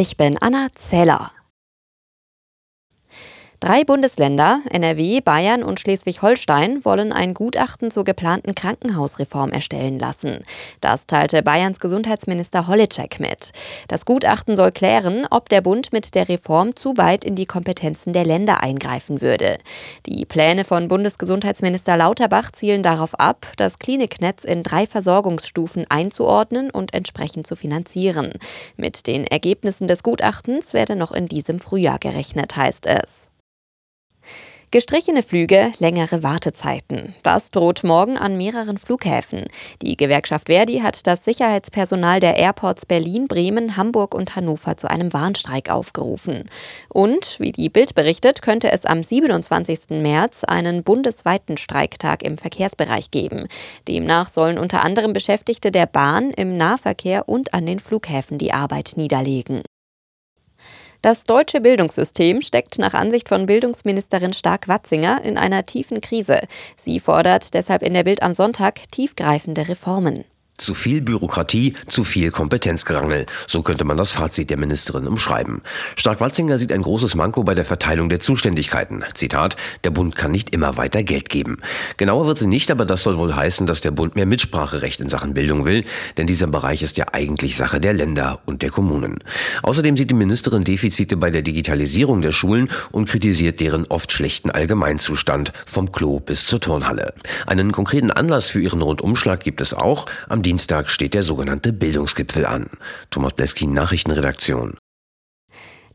Ich 0.00 0.16
bin 0.16 0.38
Anna 0.40 0.68
Zeller. 0.72 1.32
Drei 3.60 3.82
Bundesländer, 3.82 4.60
NRW, 4.70 5.20
Bayern 5.20 5.64
und 5.64 5.80
Schleswig-Holstein, 5.80 6.84
wollen 6.84 7.12
ein 7.12 7.34
Gutachten 7.34 7.90
zur 7.90 8.04
geplanten 8.04 8.54
Krankenhausreform 8.54 9.50
erstellen 9.50 9.98
lassen. 9.98 10.44
Das 10.80 11.08
teilte 11.08 11.42
Bayerns 11.42 11.80
Gesundheitsminister 11.80 12.68
Holleczek 12.68 13.18
mit. 13.18 13.50
Das 13.88 14.04
Gutachten 14.04 14.54
soll 14.54 14.70
klären, 14.70 15.26
ob 15.32 15.48
der 15.48 15.60
Bund 15.60 15.92
mit 15.92 16.14
der 16.14 16.28
Reform 16.28 16.76
zu 16.76 16.96
weit 16.98 17.24
in 17.24 17.34
die 17.34 17.46
Kompetenzen 17.46 18.12
der 18.12 18.24
Länder 18.24 18.62
eingreifen 18.62 19.20
würde. 19.20 19.58
Die 20.06 20.24
Pläne 20.24 20.64
von 20.64 20.86
Bundesgesundheitsminister 20.86 21.96
Lauterbach 21.96 22.52
zielen 22.52 22.84
darauf 22.84 23.18
ab, 23.18 23.44
das 23.56 23.80
Kliniknetz 23.80 24.44
in 24.44 24.62
drei 24.62 24.86
Versorgungsstufen 24.86 25.84
einzuordnen 25.88 26.70
und 26.70 26.94
entsprechend 26.94 27.48
zu 27.48 27.56
finanzieren. 27.56 28.34
Mit 28.76 29.08
den 29.08 29.26
Ergebnissen 29.26 29.88
des 29.88 30.04
Gutachtens 30.04 30.74
werde 30.74 30.94
noch 30.94 31.10
in 31.10 31.26
diesem 31.26 31.58
Frühjahr 31.58 31.98
gerechnet, 31.98 32.56
heißt 32.56 32.86
es. 32.86 33.17
Gestrichene 34.70 35.22
Flüge, 35.22 35.72
längere 35.78 36.22
Wartezeiten. 36.22 37.14
Das 37.22 37.50
droht 37.50 37.84
morgen 37.84 38.18
an 38.18 38.36
mehreren 38.36 38.76
Flughäfen. 38.76 39.44
Die 39.80 39.96
Gewerkschaft 39.96 40.48
Verdi 40.48 40.80
hat 40.80 41.06
das 41.06 41.24
Sicherheitspersonal 41.24 42.20
der 42.20 42.36
Airports 42.36 42.84
Berlin, 42.84 43.28
Bremen, 43.28 43.78
Hamburg 43.78 44.14
und 44.14 44.36
Hannover 44.36 44.76
zu 44.76 44.90
einem 44.90 45.14
Warnstreik 45.14 45.70
aufgerufen. 45.70 46.50
Und, 46.92 47.40
wie 47.40 47.52
die 47.52 47.70
Bild 47.70 47.94
berichtet, 47.94 48.42
könnte 48.42 48.70
es 48.70 48.84
am 48.84 49.02
27. 49.02 50.02
März 50.02 50.44
einen 50.44 50.82
bundesweiten 50.82 51.56
Streiktag 51.56 52.22
im 52.22 52.36
Verkehrsbereich 52.36 53.10
geben. 53.10 53.48
Demnach 53.88 54.28
sollen 54.28 54.58
unter 54.58 54.84
anderem 54.84 55.14
Beschäftigte 55.14 55.70
der 55.70 55.86
Bahn 55.86 56.30
im 56.32 56.58
Nahverkehr 56.58 57.26
und 57.26 57.54
an 57.54 57.64
den 57.64 57.78
Flughäfen 57.78 58.36
die 58.36 58.52
Arbeit 58.52 58.92
niederlegen. 58.96 59.62
Das 61.00 61.22
deutsche 61.22 61.60
Bildungssystem 61.60 62.42
steckt 62.42 62.78
nach 62.78 62.92
Ansicht 62.92 63.28
von 63.28 63.46
Bildungsministerin 63.46 64.32
Stark-Watzinger 64.32 65.22
in 65.22 65.38
einer 65.38 65.64
tiefen 65.64 66.00
Krise. 66.00 66.40
Sie 66.76 66.98
fordert 66.98 67.54
deshalb 67.54 67.82
in 67.82 67.94
der 67.94 68.02
Bild 68.02 68.20
am 68.22 68.34
Sonntag 68.34 68.90
tiefgreifende 68.90 69.68
Reformen. 69.68 70.24
Zu 70.58 70.74
viel 70.74 71.00
Bürokratie, 71.00 71.74
zu 71.86 72.04
viel 72.04 72.30
Kompetenzgerangel. 72.30 73.26
So 73.46 73.62
könnte 73.62 73.84
man 73.84 73.96
das 73.96 74.10
Fazit 74.10 74.50
der 74.50 74.58
Ministerin 74.58 75.06
umschreiben. 75.06 75.62
Stark-Watzinger 75.96 76.58
sieht 76.58 76.72
ein 76.72 76.82
großes 76.82 77.14
Manko 77.14 77.44
bei 77.44 77.54
der 77.54 77.64
Verteilung 77.64 78.08
der 78.08 78.18
Zuständigkeiten. 78.20 79.04
Zitat, 79.14 79.56
der 79.84 79.90
Bund 79.90 80.16
kann 80.16 80.32
nicht 80.32 80.50
immer 80.50 80.76
weiter 80.76 81.04
Geld 81.04 81.28
geben. 81.28 81.58
Genauer 81.96 82.26
wird 82.26 82.38
sie 82.38 82.48
nicht, 82.48 82.72
aber 82.72 82.84
das 82.84 83.04
soll 83.04 83.18
wohl 83.18 83.36
heißen, 83.36 83.66
dass 83.68 83.80
der 83.80 83.92
Bund 83.92 84.16
mehr 84.16 84.26
Mitspracherecht 84.26 85.00
in 85.00 85.08
Sachen 85.08 85.32
Bildung 85.32 85.64
will, 85.64 85.84
denn 86.16 86.26
dieser 86.26 86.48
Bereich 86.48 86.82
ist 86.82 86.96
ja 86.96 87.06
eigentlich 87.12 87.56
Sache 87.56 87.80
der 87.80 87.92
Länder 87.92 88.40
und 88.44 88.62
der 88.62 88.70
Kommunen. 88.70 89.20
Außerdem 89.62 89.96
sieht 89.96 90.10
die 90.10 90.14
Ministerin 90.14 90.64
Defizite 90.64 91.16
bei 91.16 91.30
der 91.30 91.42
Digitalisierung 91.42 92.20
der 92.20 92.32
Schulen 92.32 92.68
und 92.90 93.08
kritisiert 93.08 93.60
deren 93.60 93.86
oft 93.86 94.10
schlechten 94.10 94.50
Allgemeinzustand, 94.50 95.52
vom 95.66 95.92
Klo 95.92 96.18
bis 96.18 96.46
zur 96.46 96.60
Turnhalle. 96.60 97.14
Einen 97.46 97.70
konkreten 97.70 98.10
Anlass 98.10 98.50
für 98.50 98.60
ihren 98.60 98.82
Rundumschlag 98.82 99.40
gibt 99.40 99.60
es 99.60 99.72
auch. 99.72 100.06
Am 100.28 100.42
Dienstag 100.48 100.88
steht 100.88 101.12
der 101.12 101.24
sogenannte 101.24 101.74
Bildungsgipfel 101.74 102.46
an. 102.46 102.70
Thomas 103.10 103.34
Bleski, 103.34 103.66
Nachrichtenredaktion. 103.66 104.78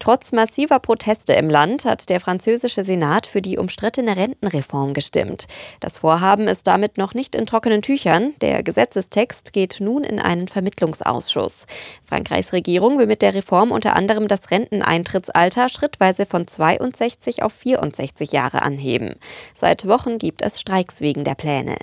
Trotz 0.00 0.32
massiver 0.32 0.80
Proteste 0.80 1.34
im 1.34 1.48
Land 1.48 1.84
hat 1.84 2.10
der 2.10 2.18
französische 2.18 2.82
Senat 2.82 3.28
für 3.28 3.42
die 3.42 3.58
umstrittene 3.58 4.16
Rentenreform 4.16 4.92
gestimmt. 4.92 5.46
Das 5.78 5.98
Vorhaben 5.98 6.48
ist 6.48 6.66
damit 6.66 6.98
noch 6.98 7.14
nicht 7.14 7.36
in 7.36 7.46
trockenen 7.46 7.80
Tüchern. 7.80 8.34
Der 8.40 8.64
Gesetzestext 8.64 9.52
geht 9.52 9.76
nun 9.78 10.02
in 10.02 10.18
einen 10.18 10.48
Vermittlungsausschuss. 10.48 11.66
Frankreichs 12.02 12.52
Regierung 12.52 12.98
will 12.98 13.06
mit 13.06 13.22
der 13.22 13.34
Reform 13.34 13.70
unter 13.70 13.94
anderem 13.94 14.26
das 14.26 14.50
Renteneintrittsalter 14.50 15.68
schrittweise 15.68 16.26
von 16.26 16.48
62 16.48 17.44
auf 17.44 17.52
64 17.52 18.32
Jahre 18.32 18.62
anheben. 18.62 19.14
Seit 19.54 19.86
Wochen 19.86 20.18
gibt 20.18 20.42
es 20.42 20.58
Streiks 20.58 21.00
wegen 21.00 21.22
der 21.22 21.36
Pläne. 21.36 21.76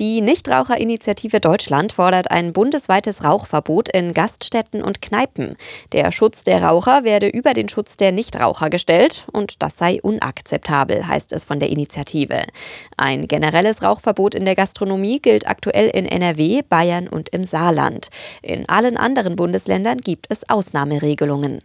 Die 0.00 0.22
Nichtraucherinitiative 0.22 1.40
Deutschland 1.40 1.92
fordert 1.92 2.30
ein 2.30 2.54
bundesweites 2.54 3.22
Rauchverbot 3.22 3.90
in 3.90 4.14
Gaststätten 4.14 4.82
und 4.82 5.02
Kneipen. 5.02 5.58
Der 5.92 6.10
Schutz 6.10 6.42
der 6.42 6.64
Raucher 6.64 7.04
werde 7.04 7.28
über 7.28 7.52
den 7.52 7.68
Schutz 7.68 7.98
der 7.98 8.10
Nichtraucher 8.10 8.70
gestellt 8.70 9.26
und 9.30 9.62
das 9.62 9.76
sei 9.76 10.00
unakzeptabel, 10.00 11.06
heißt 11.06 11.34
es 11.34 11.44
von 11.44 11.60
der 11.60 11.68
Initiative. 11.68 12.44
Ein 12.96 13.28
generelles 13.28 13.82
Rauchverbot 13.82 14.34
in 14.34 14.46
der 14.46 14.54
Gastronomie 14.54 15.20
gilt 15.20 15.46
aktuell 15.46 15.90
in 15.90 16.06
NRW, 16.06 16.62
Bayern 16.66 17.06
und 17.06 17.28
im 17.28 17.44
Saarland. 17.44 18.08
In 18.40 18.66
allen 18.70 18.96
anderen 18.96 19.36
Bundesländern 19.36 19.98
gibt 19.98 20.28
es 20.30 20.48
Ausnahmeregelungen. 20.48 21.60